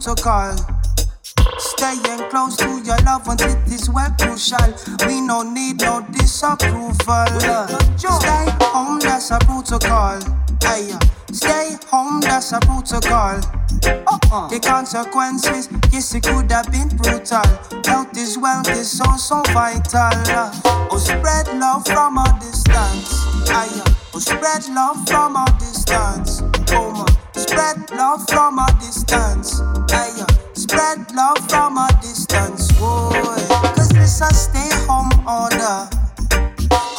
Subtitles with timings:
[0.00, 0.56] a protocol.
[1.58, 4.58] Staying close to your loved ones, it is well crucial.
[5.06, 7.26] We no need no disapproval.
[7.96, 10.18] Stay home, that's a protocol.
[10.62, 10.90] Hey,
[11.32, 13.40] stay home, that's a protocol.
[13.84, 14.48] Uh-uh.
[14.48, 17.42] The consequences, yes, it could have been brutal.
[17.84, 20.10] Health is wealth is so, so vital.
[20.90, 23.12] Oh, spread love from a distance.
[23.50, 26.42] Aye, oh, spread love from a distance.
[26.72, 27.19] Oh, man.
[27.40, 29.62] Spread love from a distance.
[29.90, 32.70] Aye, spread love from a distance.
[32.72, 33.16] Boy,
[33.74, 35.88] cause this a stay home order.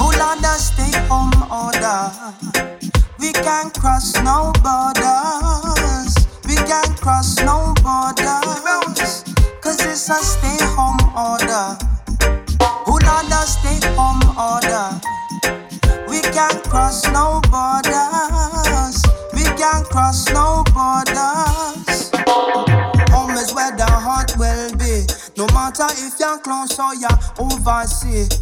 [0.02, 2.10] Hold on, the stay home order.
[3.20, 6.16] We can't cross no borders.
[6.48, 9.24] We can't cross no borders.
[9.62, 11.78] Cause it's a stay home order.
[12.90, 14.90] Hold on, the stay home order.
[16.10, 18.41] We can't cross no borders.
[19.62, 22.10] Can't cross no borders.
[23.14, 25.06] Home is where the heart will be.
[25.38, 28.42] No matter if you're close or you're overseas.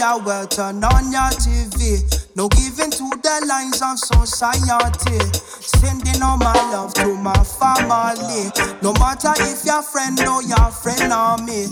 [0.00, 2.00] Your word, turn on your TV.
[2.34, 5.20] No giving to the lines of society.
[5.60, 8.48] Sending all my love to my family.
[8.80, 11.68] No matter if your friend or your friend or me.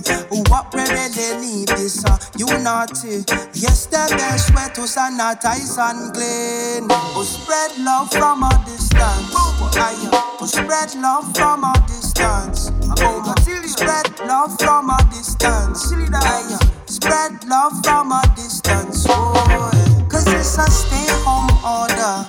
[0.52, 3.24] What we really need is uh, a unity.
[3.56, 6.86] Yes, the best way to sanitize and clean.
[6.92, 9.32] Oh, spread love from a distance.
[9.32, 12.70] Oh, spread love from a distance.
[13.00, 13.34] Oh,
[13.66, 16.77] spread love from a distance.
[17.00, 19.06] Spread love from a distance.
[19.08, 19.70] Oh,
[20.10, 22.26] Cause it's a stay home order.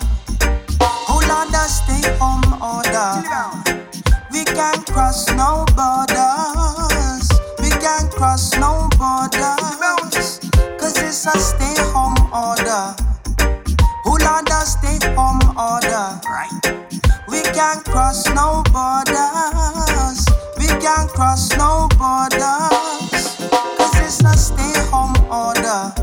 [1.10, 3.18] Hold on, the stay home order.
[4.32, 7.26] We can't cross no borders.
[7.58, 10.38] We can't cross no borders.
[10.78, 12.94] Cause it's a stay home order.
[14.06, 16.22] Hold on, the stay home order.
[17.28, 20.28] We can't cross no borders.
[20.60, 23.09] We can't cross no borders.
[24.12, 25.94] It's a stay home order.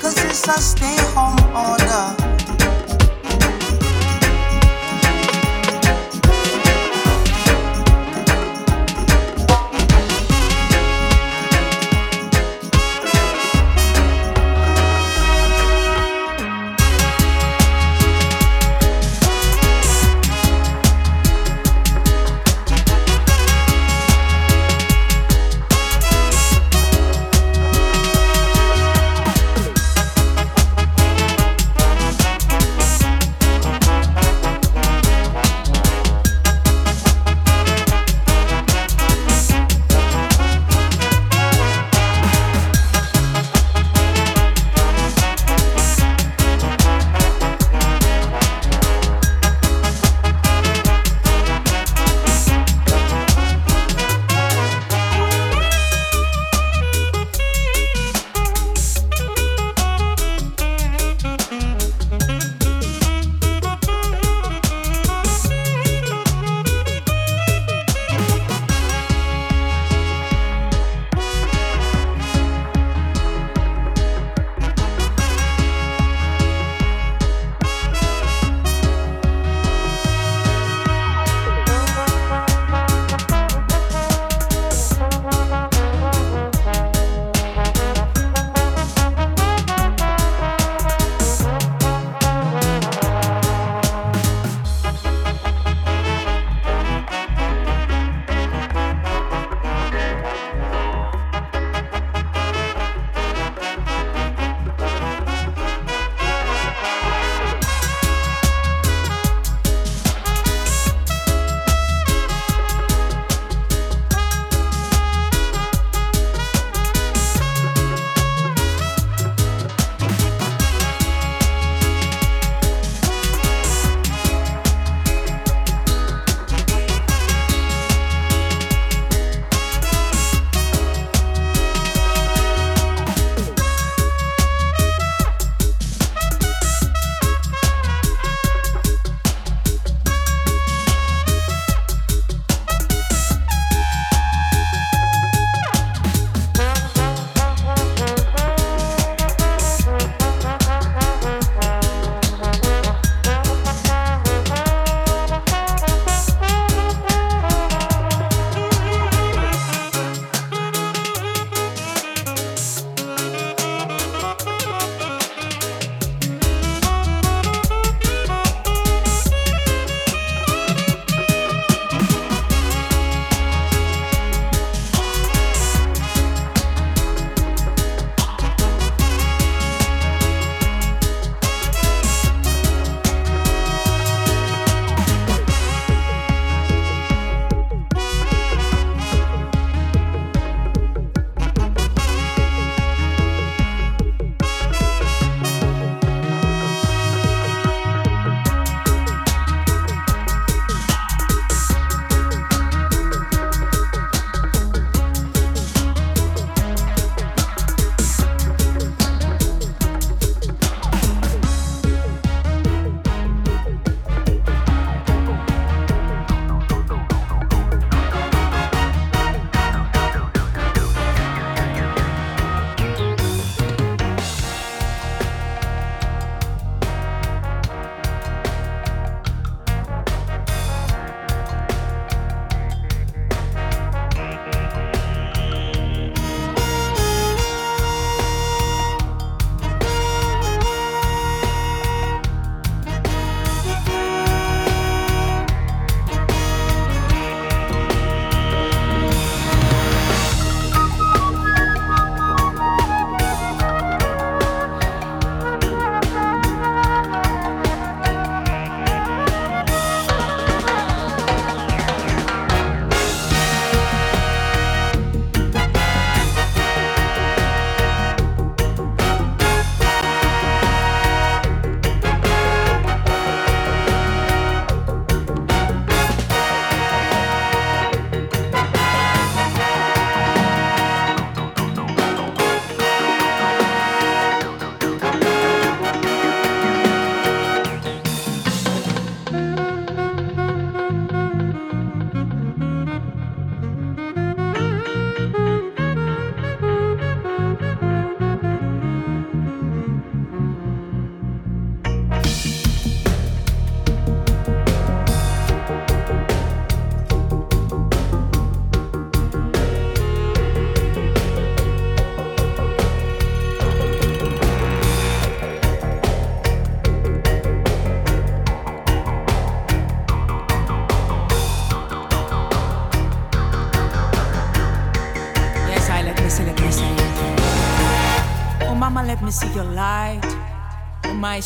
[0.00, 2.33] Cause it's a stay home order.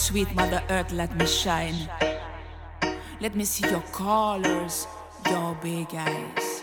[0.08, 1.76] Sweet Mother Earth, let me shine.
[3.20, 4.86] Let me see your colors,
[5.28, 6.62] your big eyes.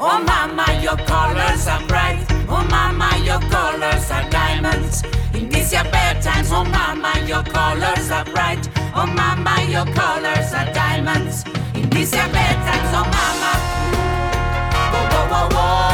[0.00, 2.24] Oh mama, your colors are bright.
[2.48, 5.02] Oh mama, your colors are diamonds.
[5.34, 8.66] In these your bedtimes, oh mama, your colors are bright.
[8.96, 11.44] Oh mama, your colors are diamonds.
[11.74, 13.52] In these your bedtimes, oh mama.
[14.94, 15.93] Whoa, whoa, whoa, whoa.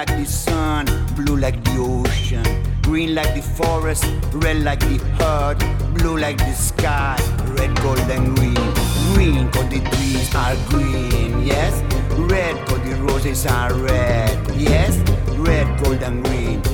[0.00, 2.42] like the sun, blue like the ocean,
[2.80, 4.02] green like the forest,
[4.32, 5.60] red like the earth,
[5.92, 7.18] blue like the sky,
[7.58, 8.54] red, gold, and green.
[9.12, 11.82] Green cause the trees are green, yes.
[12.16, 14.96] Red cause the roses are red, yes.
[15.36, 16.69] Red, gold, and green.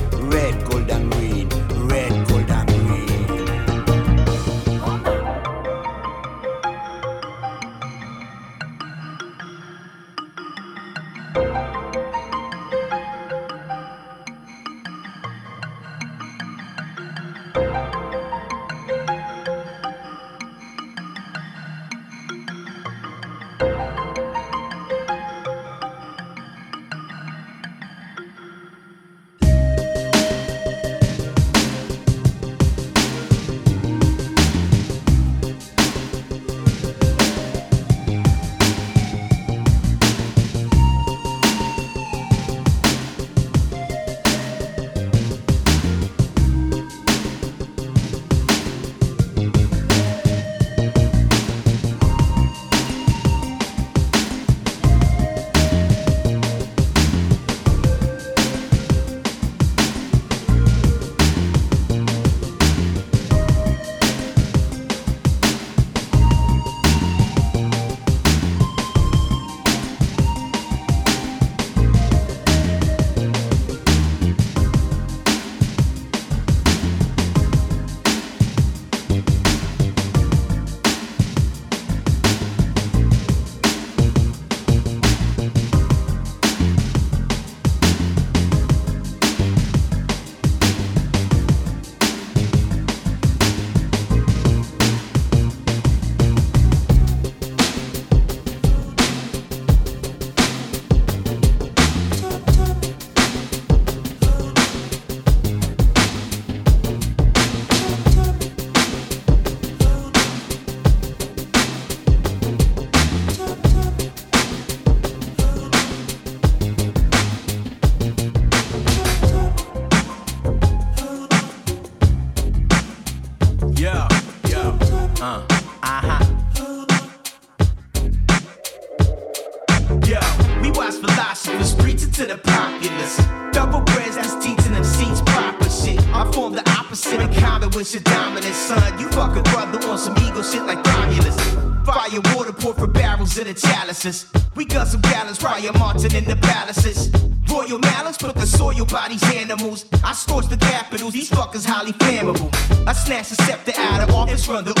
[151.57, 152.87] motherfuckers highly flammable.
[152.87, 154.76] I snatch the scepter out of office, run the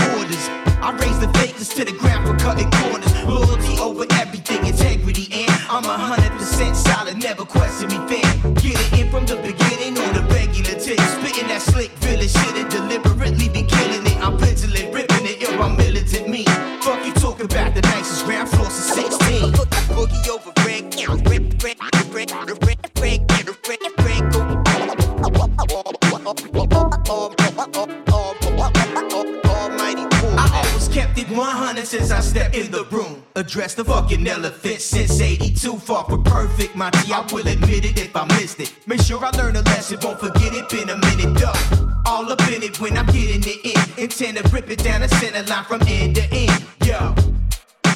[37.11, 38.73] I will admit it if I missed it.
[38.85, 40.69] Make sure I learn a lesson, won't forget it.
[40.69, 41.57] Been a minute, duck.
[42.05, 44.03] All up in it when I'm getting it in.
[44.03, 46.65] Intend to rip it down the center line from end to end.
[46.85, 47.15] Yo.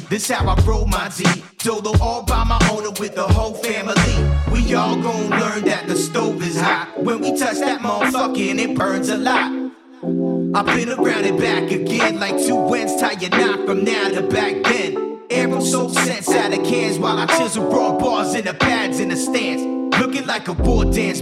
[0.10, 1.24] This how I roll my D.
[1.60, 3.94] Dolo all by my owner with the whole family.
[4.52, 7.02] We all gon' learn that the stove is hot.
[7.02, 9.72] When we touch that motherfucker, it burns a lot.
[10.04, 14.24] I've been around it back again like two winds tie your knot from now to
[14.24, 14.51] back
[20.42, 21.22] like a war dance,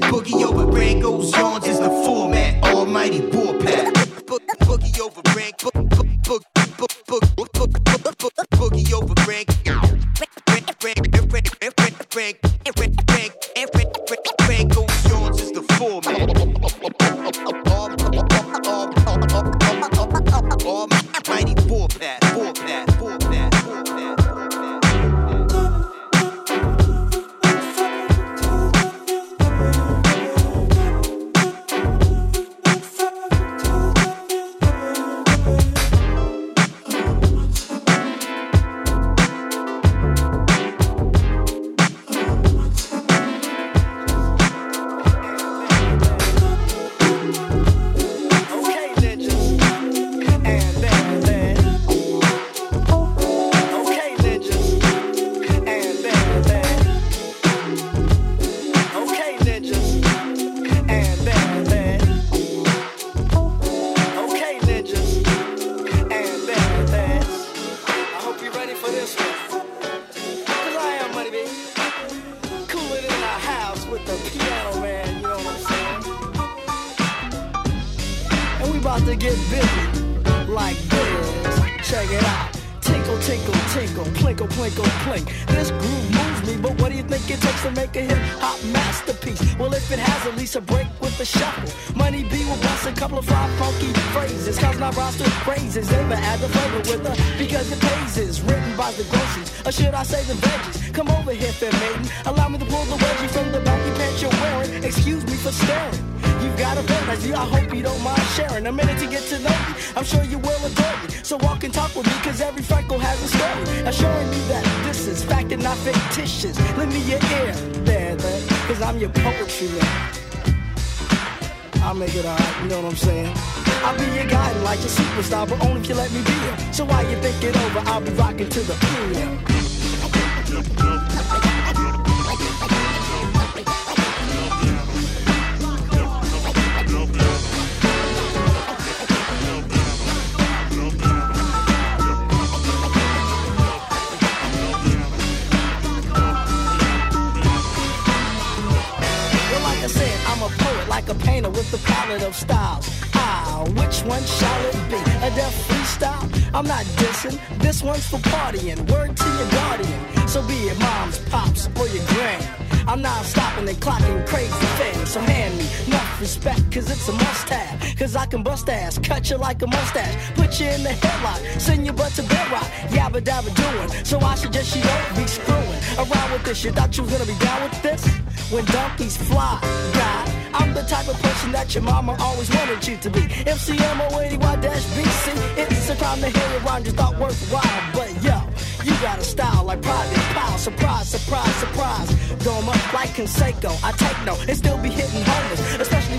[169.30, 173.22] you like a mustache, put you in the headlock, send your butt to bedrock, yabba
[173.22, 174.06] dabba doing.
[174.06, 176.64] So I suggest you don't be screwing around with this.
[176.64, 178.06] You thought you was gonna be down with this?
[178.50, 179.60] When donkeys fly,
[179.94, 183.22] God, I'm the type of person that your mama always wanted you to be.
[183.46, 187.64] MCMO80Y-BC, it's a crime to hear your rhyme just thought worthwhile.
[187.94, 188.42] But yo,
[188.84, 190.58] you got a style like Private Pyle.
[190.58, 192.10] Surprise, surprise, surprise.
[192.40, 193.78] Doma like Canseco.
[193.84, 195.60] I take no and still be hitting homers.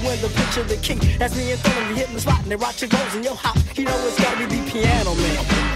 [0.04, 2.56] When the picture the king that's me in front of hitting the spot and they
[2.56, 3.56] rock your goals in your hop.
[3.76, 5.69] You know it's gotta be the piano man.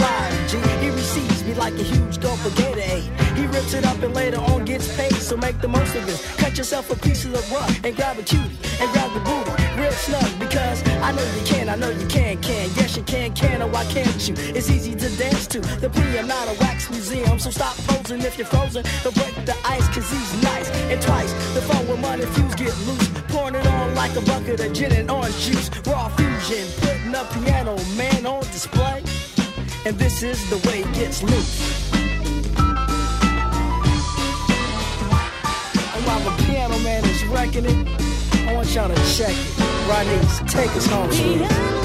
[0.00, 3.08] Man is he receives me like a huge gulp of Gatorade.
[3.36, 6.18] He rips it up and later on gets paid, so make the most of it.
[6.38, 9.60] Cut yourself a piece of the rug and grab a cutie and grab the booty
[9.80, 12.68] real snug because I know you can, I know you can, can.
[12.76, 14.34] Yes, you can, can, or why can't you?
[14.54, 17.38] It's easy to dance to the piano wax museum.
[17.38, 18.84] So stop posing if you're frozen.
[19.02, 20.68] Don't break the ice, cause he's nice.
[20.92, 23.08] And twice, the phone with money fuse get loose.
[23.28, 25.70] Pouring it on like a bucket of gin and orange juice.
[25.86, 29.02] Raw fusion, putting a piano man on display.
[29.86, 31.92] And this is the way it gets loose.
[35.94, 37.88] And while the piano man is wrecking it,
[38.46, 39.58] I want y'all to check it.
[39.88, 41.79] Ronnie, take us home, sweetie.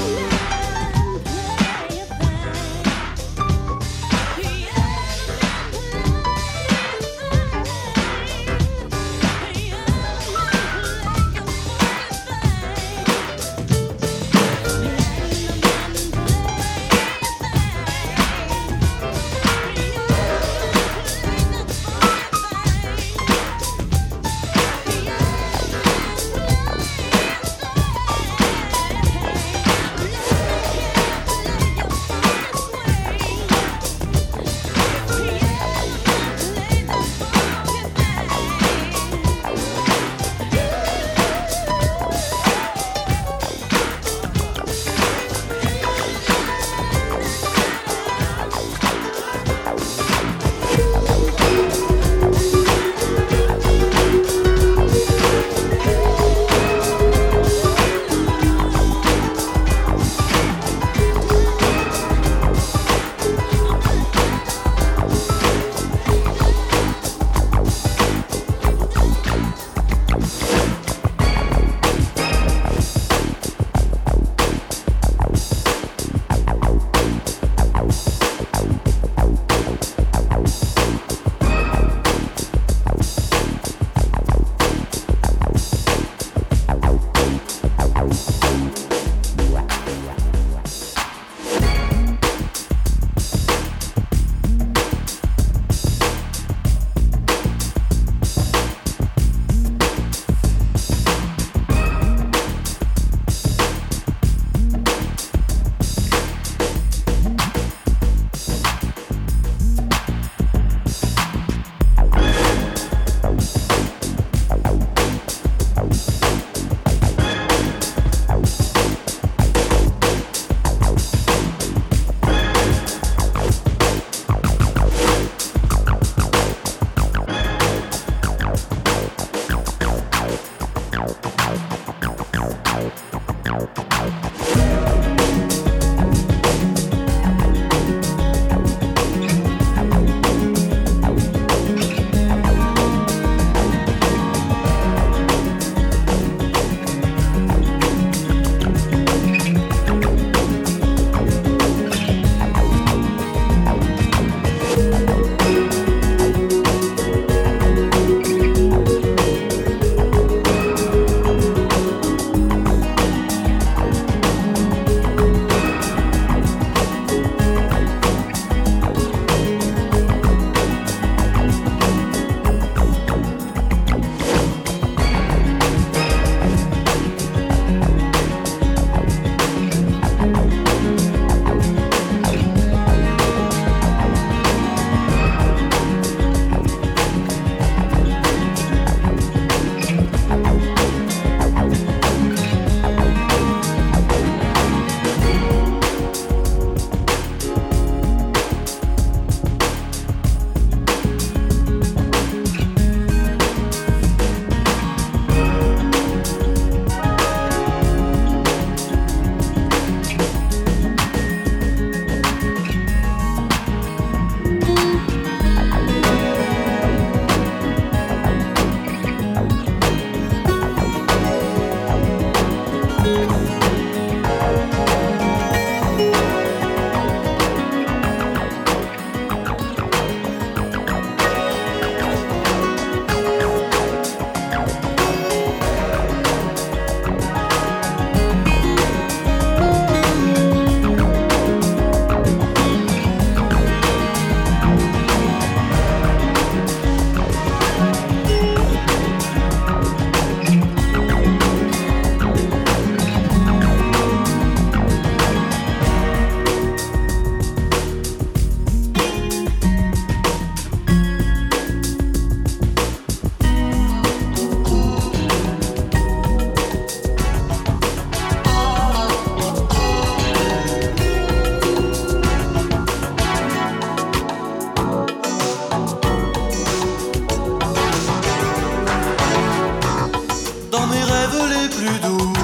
[281.86, 282.35] Plus doux.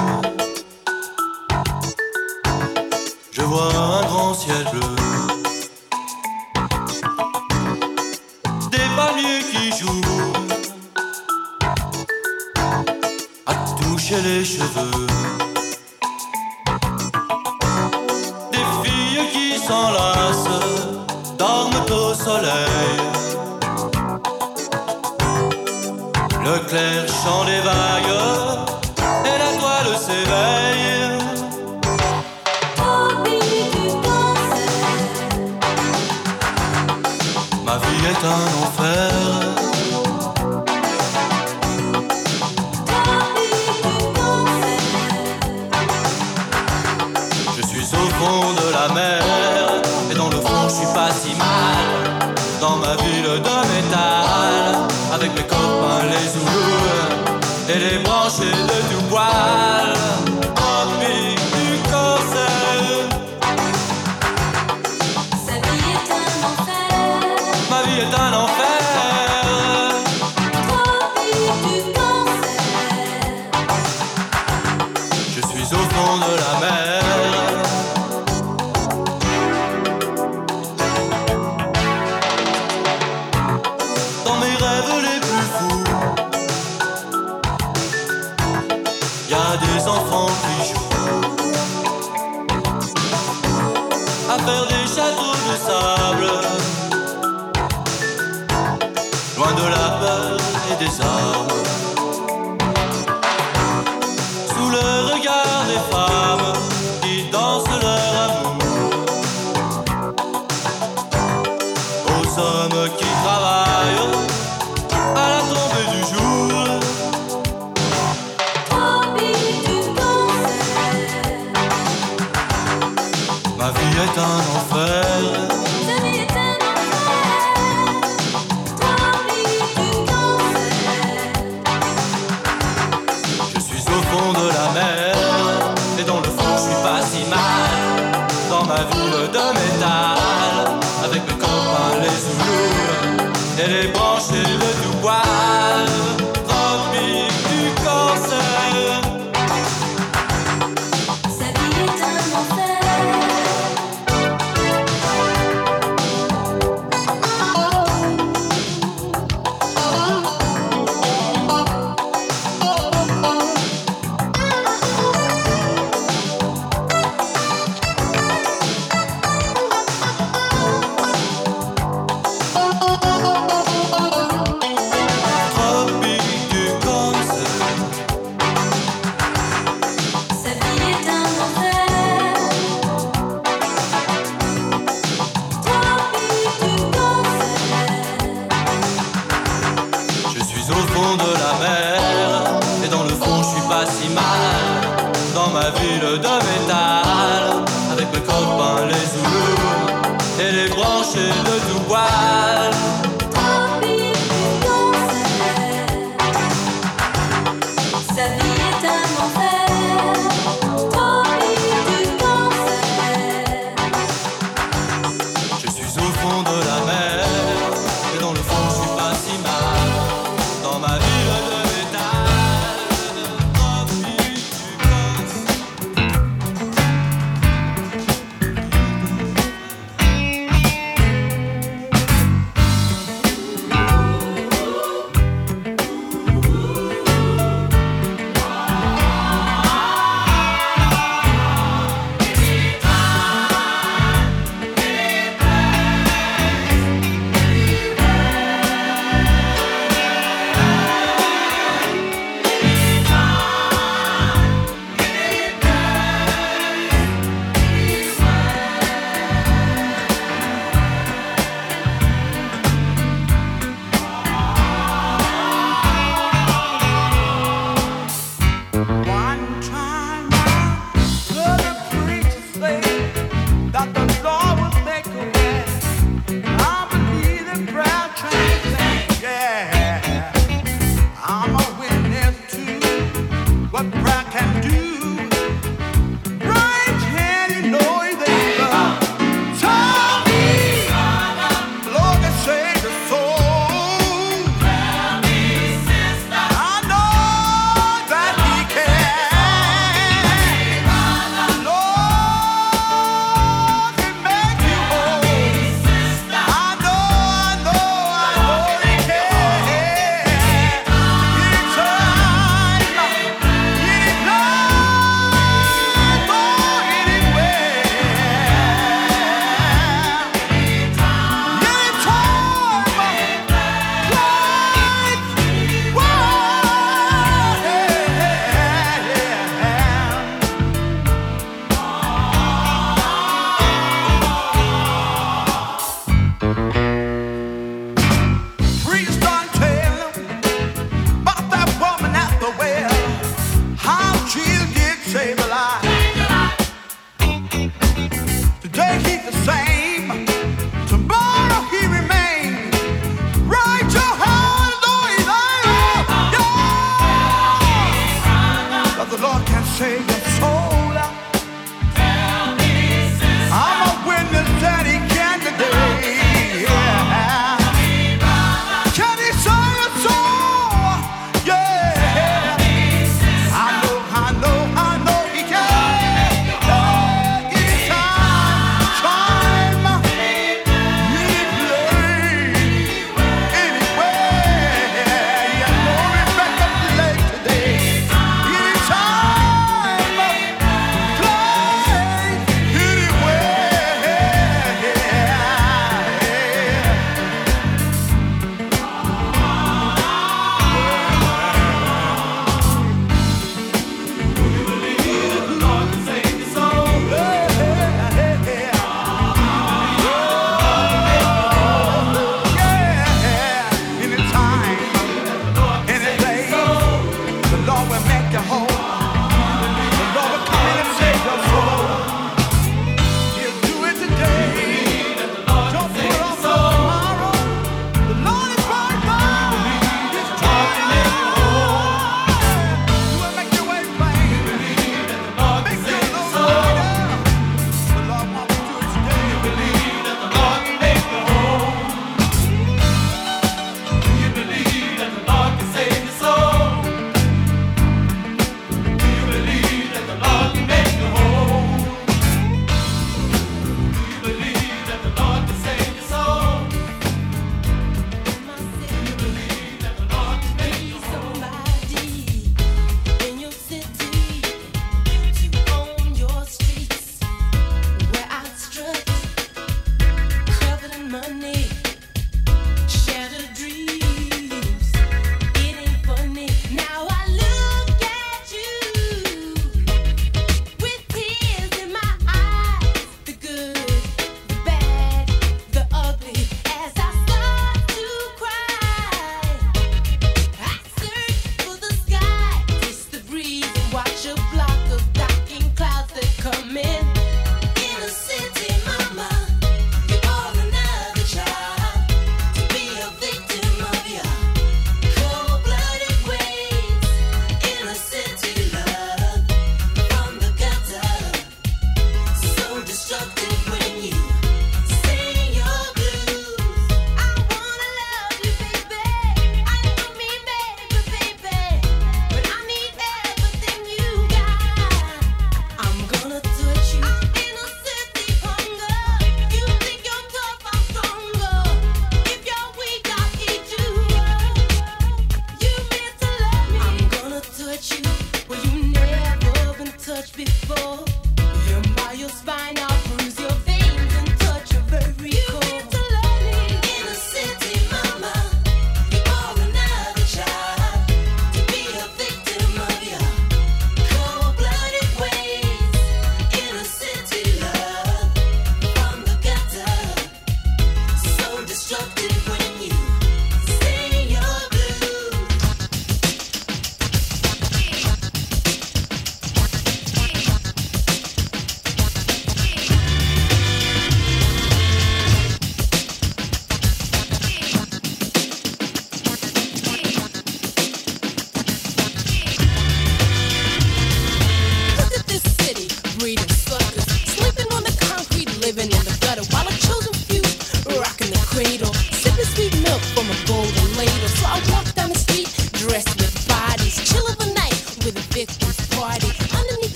[345.13, 345.42] You